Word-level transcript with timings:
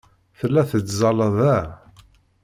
Tella 0.39 0.61
tettẓalla 0.69 1.27
da. 1.37 1.57